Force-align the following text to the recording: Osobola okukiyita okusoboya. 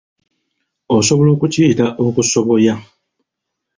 Osobola 0.97 1.29
okukiyita 1.35 1.85
okusoboya. 2.05 2.73